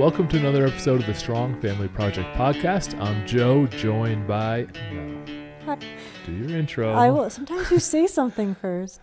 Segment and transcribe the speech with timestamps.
[0.00, 2.98] Welcome to another episode of the Strong Family Project podcast.
[2.98, 5.78] I'm Joe, joined by Mel.
[6.24, 6.94] Do your intro.
[6.94, 7.28] I will.
[7.28, 8.98] Sometimes you say something first.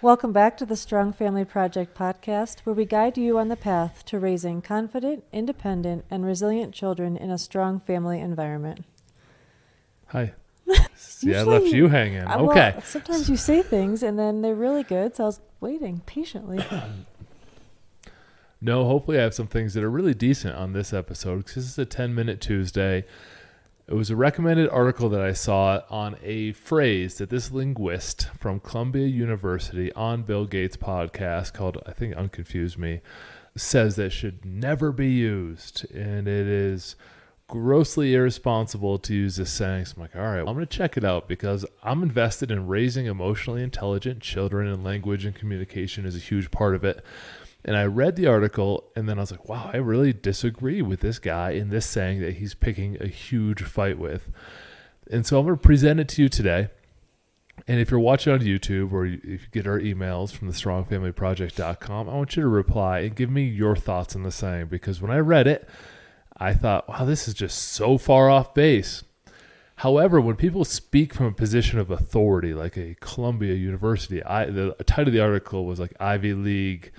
[0.00, 4.04] Welcome back to the Strong Family Project podcast, where we guide you on the path
[4.04, 8.84] to raising confident, independent, and resilient children in a strong family environment.
[10.06, 10.34] Hi.
[10.94, 12.20] See, I left you hanging.
[12.20, 12.78] Uh, well, Okay.
[12.84, 16.64] sometimes you say things and then they're really good, so I was waiting patiently.
[18.62, 21.64] No, hopefully I have some things that are really decent on this episode because this
[21.64, 23.04] is a 10 minute Tuesday.
[23.88, 28.60] It was a recommended article that I saw on a phrase that this linguist from
[28.60, 33.00] Columbia University on Bill Gates' podcast called, I think, Unconfuse Me,
[33.56, 35.90] says that should never be used.
[35.92, 36.94] And it is
[37.48, 39.86] grossly irresponsible to use this saying.
[39.86, 42.68] So I'm like, all right, I'm going to check it out because I'm invested in
[42.68, 47.04] raising emotionally intelligent children, and language and communication is a huge part of it.
[47.64, 51.00] And I read the article, and then I was like, wow, I really disagree with
[51.00, 54.30] this guy in this saying that he's picking a huge fight with.
[55.10, 56.68] And so I'm going to present it to you today.
[57.66, 62.08] And if you're watching on YouTube or if you get our emails from the strongfamilyproject.com,
[62.08, 65.10] I want you to reply and give me your thoughts on the saying because when
[65.10, 65.68] I read it,
[66.38, 69.04] I thought, wow, this is just so far off base.
[69.76, 74.74] However, when people speak from a position of authority, like a Columbia University, I, the
[74.86, 76.92] title of the article was like Ivy League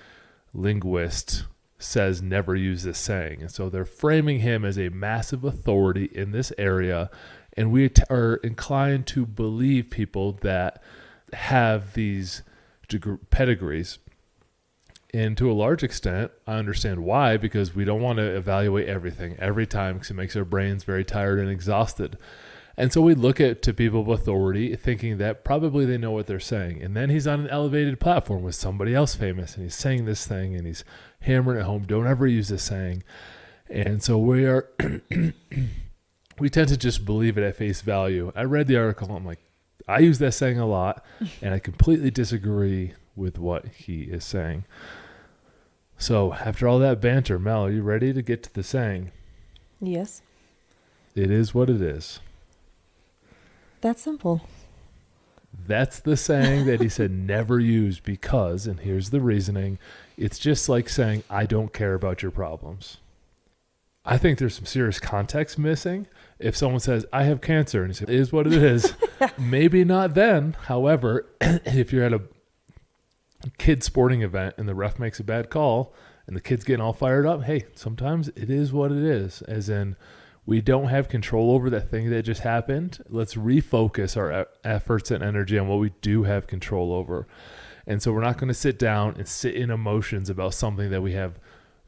[0.53, 1.45] linguist
[1.77, 3.41] says never use this saying.
[3.41, 7.09] And so they're framing him as a massive authority in this area.
[7.57, 10.81] And we t- are inclined to believe people that
[11.33, 12.43] have these
[12.87, 13.99] deg- pedigrees.
[15.13, 19.35] And to a large extent, I understand why, because we don't want to evaluate everything
[19.39, 22.17] every time because it makes our brains very tired and exhausted.
[22.77, 26.27] And so we look at to people of authority thinking that probably they know what
[26.27, 26.81] they're saying.
[26.81, 30.25] And then he's on an elevated platform with somebody else famous and he's saying this
[30.25, 30.83] thing and he's
[31.21, 31.83] hammering it home.
[31.83, 33.03] Don't ever use this saying.
[33.69, 34.69] And so we are
[36.39, 38.31] we tend to just believe it at face value.
[38.35, 39.39] I read the article, I'm like,
[39.87, 41.03] I use that saying a lot,
[41.41, 44.65] and I completely disagree with what he is saying.
[45.97, 49.11] So after all that banter, Mel, are you ready to get to the saying?
[49.79, 50.21] yes,
[51.13, 52.19] It is what it is.
[53.81, 54.41] That's simple.
[55.67, 59.79] That's the saying that he said never use because, and here's the reasoning
[60.17, 62.97] it's just like saying, I don't care about your problems.
[64.05, 66.07] I think there's some serious context missing.
[66.39, 68.93] If someone says, I have cancer, and you say, it is what it is,
[69.37, 70.55] maybe not then.
[70.65, 72.21] However, if you're at a
[73.57, 75.93] kid sporting event and the ref makes a bad call
[76.27, 79.41] and the kid's getting all fired up, hey, sometimes it is what it is.
[79.43, 79.95] As in,
[80.45, 82.99] we don't have control over that thing that just happened.
[83.07, 87.27] Let's refocus our efforts and energy on what we do have control over.
[87.85, 91.01] And so we're not going to sit down and sit in emotions about something that
[91.01, 91.39] we have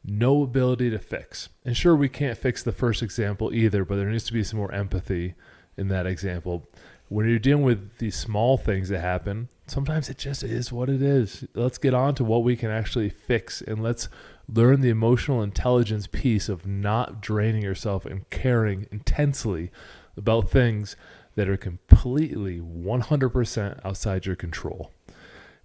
[0.04, 1.48] no ability to fix.
[1.64, 4.58] And sure, we can't fix the first example either, but there needs to be some
[4.58, 5.34] more empathy
[5.76, 6.68] in that example.
[7.08, 11.02] When you're dealing with these small things that happen, sometimes it just is what it
[11.02, 11.44] is.
[11.54, 14.08] Let's get on to what we can actually fix and let's
[14.48, 19.70] learn the emotional intelligence piece of not draining yourself and caring intensely
[20.16, 20.96] about things
[21.34, 24.92] that are completely 100% outside your control.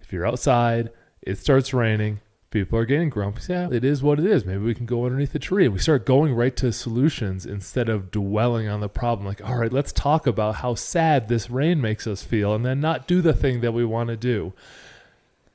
[0.00, 0.90] If you're outside,
[1.22, 2.20] it starts raining,
[2.50, 3.42] people are getting grumpy.
[3.48, 4.44] Yeah, it is what it is.
[4.44, 5.68] Maybe we can go underneath the tree.
[5.68, 9.26] We start going right to solutions instead of dwelling on the problem.
[9.26, 12.80] Like, all right, let's talk about how sad this rain makes us feel and then
[12.80, 14.52] not do the thing that we want to do.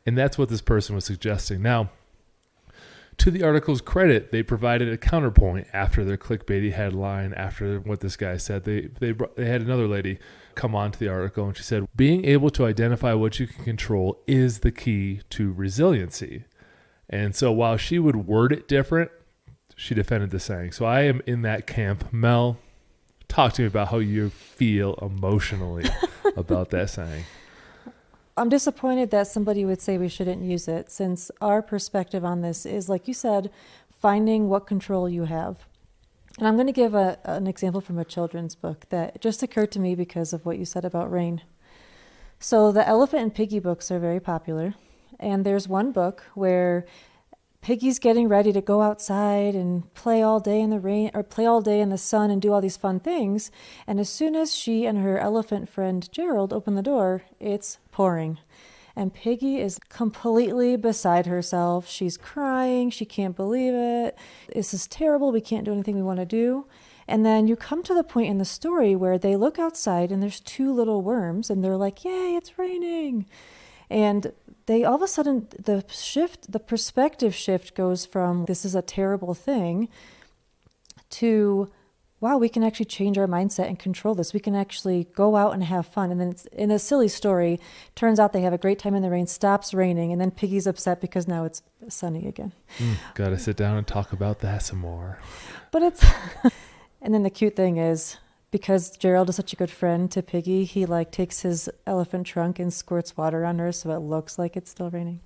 [0.05, 1.61] And that's what this person was suggesting.
[1.61, 1.89] Now,
[3.17, 7.33] to the article's credit, they provided a counterpoint after their clickbaity headline.
[7.33, 10.19] After what this guy said, they they brought, they had another lady
[10.55, 13.63] come on to the article, and she said, "Being able to identify what you can
[13.63, 16.45] control is the key to resiliency."
[17.09, 19.11] And so, while she would word it different,
[19.75, 20.71] she defended the saying.
[20.71, 22.11] So I am in that camp.
[22.11, 22.57] Mel,
[23.27, 25.85] talk to me about how you feel emotionally
[26.37, 27.25] about that saying.
[28.37, 32.65] I'm disappointed that somebody would say we shouldn't use it, since our perspective on this
[32.65, 33.49] is, like you said,
[33.89, 35.65] finding what control you have.
[36.37, 39.71] And I'm going to give a, an example from a children's book that just occurred
[39.71, 41.43] to me because of what you said about rain.
[42.37, 44.75] So, the Elephant and Piggy books are very popular.
[45.17, 46.85] And there's one book where
[47.65, 51.47] Piggy's getting ready to go outside and play all day in the rain or play
[51.47, 53.49] all day in the sun and do all these fun things.
[53.87, 58.37] And as soon as she and her elephant friend Gerald open the door, it's pouring.
[58.95, 61.87] And Piggy is completely beside herself.
[61.87, 62.91] She's crying.
[62.91, 64.15] She can't believe it.
[64.53, 65.31] This is terrible.
[65.31, 66.67] We can't do anything we want to do.
[67.07, 70.21] And then you come to the point in the story where they look outside and
[70.21, 73.25] there's two little worms and they're like, Yay, it's raining.
[73.89, 74.33] And
[74.65, 78.81] they all of a sudden, the shift, the perspective shift goes from this is a
[78.81, 79.89] terrible thing
[81.11, 81.69] to
[82.25, 84.33] wow, we can actually change our mindset and control this.
[84.33, 86.11] We can actually go out and have fun.
[86.11, 87.59] And then it's in a silly story,
[87.93, 90.65] turns out they have a great time in the rain, stops raining, and then Piggy's
[90.65, 92.51] upset because now it's sunny again.
[92.79, 95.19] Mm, gotta sit down and talk about that some more.
[95.71, 96.03] But it's,
[97.01, 98.17] and then the cute thing is,
[98.55, 102.57] because Gerald is such a good friend to Piggy, he like takes his elephant trunk
[102.57, 105.19] and squirts water on her so it looks like it's still raining.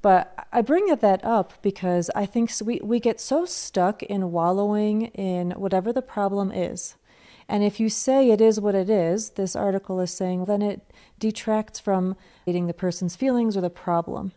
[0.00, 5.08] But I bring that up because I think we, we get so stuck in wallowing
[5.08, 6.94] in whatever the problem is.
[7.46, 10.80] And if you say it is what it is, this article is saying, then it
[11.18, 12.16] detracts from
[12.46, 14.32] validating the person's feelings or the problem.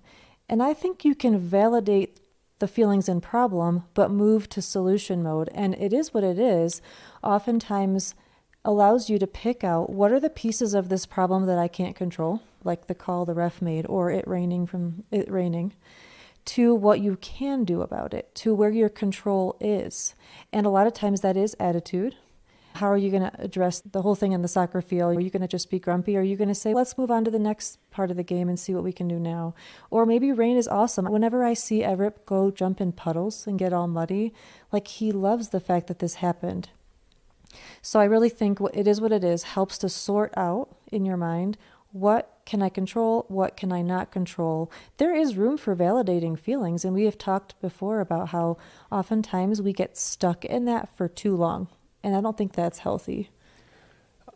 [0.49, 2.19] And I think you can validate
[2.59, 5.49] the feelings and problem, but move to solution mode.
[5.53, 6.81] And it is what it is.
[7.23, 8.15] Oftentimes,
[8.65, 11.95] allows you to pick out what are the pieces of this problem that I can't
[11.95, 15.73] control, like the call the ref made or it raining from it raining,
[16.45, 20.15] to what you can do about it, to where your control is.
[20.51, 22.15] And a lot of times that is attitude.
[22.75, 25.17] How are you going to address the whole thing in the soccer field?
[25.17, 26.15] Are you going to just be grumpy?
[26.15, 28.47] Are you going to say, let's move on to the next part of the game
[28.47, 29.53] and see what we can do now?
[29.89, 31.05] Or maybe rain is awesome.
[31.05, 34.33] Whenever I see Everett go jump in puddles and get all muddy,
[34.71, 36.69] like he loves the fact that this happened
[37.81, 41.17] so I really think it is what it is helps to sort out in your
[41.17, 41.57] mind
[41.91, 44.71] what can I control, what can I not control.
[44.97, 48.57] There is room for validating feelings, and we have talked before about how
[48.91, 51.67] oftentimes we get stuck in that for too long,
[52.03, 53.29] and I don't think that's healthy.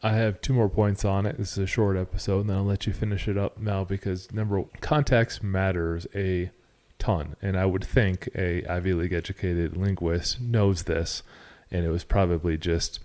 [0.02, 1.38] I have two more points on it.
[1.38, 4.32] This is a short episode, and then I'll let you finish it up, Mel, because
[4.34, 6.52] number one, context matters a
[7.00, 11.24] ton, and I would think a Ivy League educated linguist knows this,
[11.72, 13.00] and it was probably just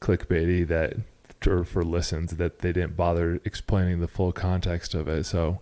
[0.00, 0.96] clickbaity that
[1.46, 5.24] or for listens that they didn't bother explaining the full context of it.
[5.24, 5.60] So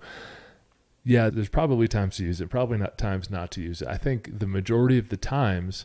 [1.05, 3.89] yeah, there's probably times to use it, probably not times not to use it.
[3.89, 5.85] I think the majority of the times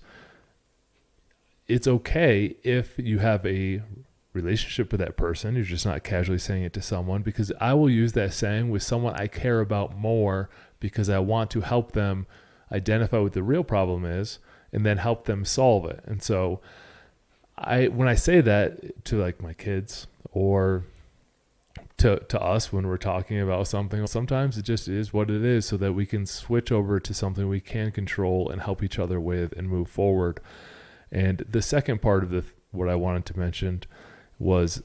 [1.67, 3.81] it's okay if you have a
[4.33, 5.55] relationship with that person.
[5.55, 8.83] You're just not casually saying it to someone because I will use that saying with
[8.83, 10.49] someone I care about more
[10.79, 12.27] because I want to help them
[12.71, 14.39] identify what the real problem is
[14.71, 16.01] and then help them solve it.
[16.05, 16.61] And so
[17.57, 20.85] I when I say that to like my kids or
[21.97, 25.65] to to us when we're talking about something, sometimes it just is what it is
[25.65, 29.19] so that we can switch over to something we can control and help each other
[29.19, 30.39] with and move forward.
[31.11, 33.83] And the second part of the what I wanted to mention
[34.39, 34.83] was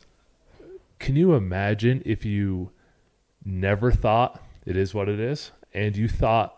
[0.99, 2.71] can you imagine if you
[3.45, 6.57] never thought it is what it is and you thought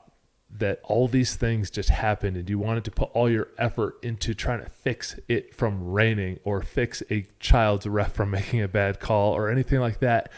[0.51, 4.35] that all these things just happened and you wanted to put all your effort into
[4.35, 9.01] trying to fix it from raining or fix a child's ref from making a bad
[9.01, 10.31] call or anything like that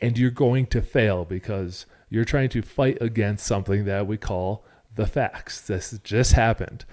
[0.00, 4.64] and you're going to fail because you're trying to fight against something that we call
[4.94, 5.60] the facts.
[5.60, 6.84] This just happened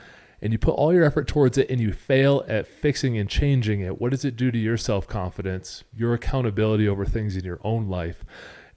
[0.43, 3.79] and you put all your effort towards it and you fail at fixing and changing
[3.79, 7.87] it what does it do to your self-confidence your accountability over things in your own
[7.87, 8.23] life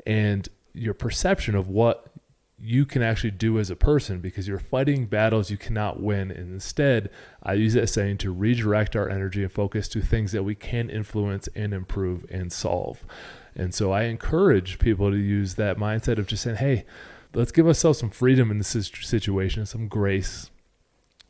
[0.06, 2.12] and your perception of what
[2.58, 6.30] you can actually do as a person because you're fighting battles you cannot win.
[6.30, 7.10] And instead,
[7.42, 10.88] I use that saying to redirect our energy and focus to things that we can
[10.88, 13.04] influence and improve and solve.
[13.54, 16.86] And so I encourage people to use that mindset of just saying, hey,
[17.34, 20.50] let's give ourselves some freedom in this situation, some grace.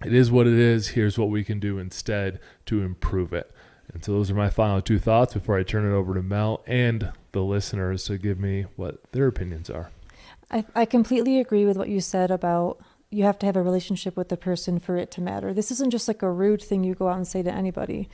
[0.04, 0.88] It is what it is.
[0.88, 3.50] Here's what we can do instead to improve it.
[3.92, 6.62] And so those are my final two thoughts before I turn it over to Mel
[6.66, 9.90] and the listeners to give me what their opinions are.
[10.50, 12.78] I, I completely agree with what you said about
[13.10, 15.54] you have to have a relationship with the person for it to matter.
[15.54, 18.08] This isn't just like a rude thing you go out and say to anybody.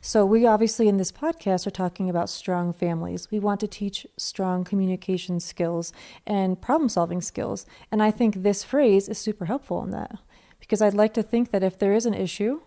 [0.00, 3.28] So, we obviously in this podcast are talking about strong families.
[3.30, 5.92] We want to teach strong communication skills
[6.24, 7.66] and problem solving skills.
[7.90, 10.18] And I think this phrase is super helpful in that
[10.60, 12.60] because I'd like to think that if there is an issue,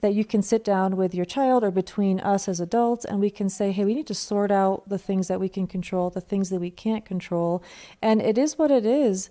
[0.00, 3.30] that you can sit down with your child or between us as adults and we
[3.30, 6.20] can say, hey, we need to sort out the things that we can control, the
[6.20, 7.62] things that we can't control.
[8.00, 9.28] And it is what it is.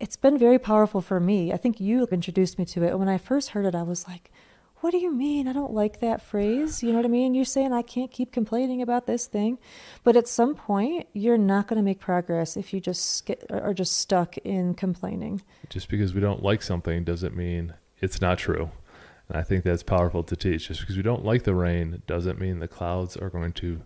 [0.00, 1.52] It's been very powerful for me.
[1.52, 2.90] I think you introduced me to it.
[2.90, 4.32] And when I first heard it, I was like,
[4.80, 5.46] what do you mean?
[5.46, 6.82] I don't like that phrase.
[6.82, 7.34] You know what I mean?
[7.34, 9.58] You're saying I can't keep complaining about this thing.
[10.04, 13.74] But at some point, you're not going to make progress if you just get, are
[13.74, 15.42] just stuck in complaining.
[15.68, 18.70] Just because we don't like something doesn't mean it's not true.
[19.28, 20.68] And I think that's powerful to teach.
[20.68, 23.82] Just because we don't like the rain doesn't mean the clouds are going to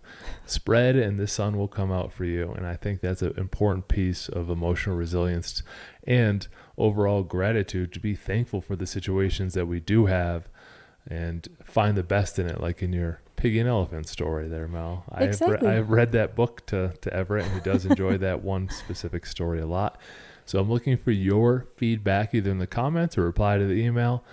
[0.47, 2.51] spread and the sun will come out for you.
[2.53, 5.61] And I think that's an important piece of emotional resilience
[6.03, 6.47] and
[6.77, 10.49] overall gratitude to be thankful for the situations that we do have
[11.07, 15.03] and find the best in it, like in your pig and elephant story there, Mel.
[15.11, 18.69] I've, re- I've read that book to, to Everett, and he does enjoy that one
[18.69, 19.99] specific story a lot.
[20.45, 24.23] So I'm looking for your feedback either in the comments or reply to the email.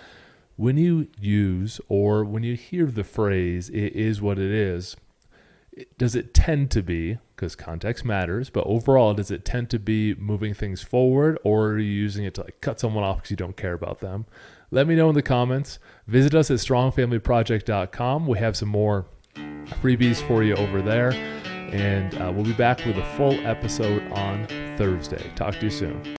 [0.55, 4.95] When you use or when you hear the phrase, it is what it is,
[5.97, 10.15] does it tend to be, because context matters, but overall, does it tend to be
[10.15, 13.35] moving things forward or are you using it to like cut someone off because you
[13.35, 14.25] don't care about them?
[14.71, 15.77] Let me know in the comments.
[16.07, 18.27] Visit us at strongfamilyproject.com.
[18.27, 21.11] We have some more freebies for you over there.
[21.11, 24.47] And uh, we'll be back with a full episode on
[24.77, 25.29] Thursday.
[25.35, 26.01] Talk to you soon.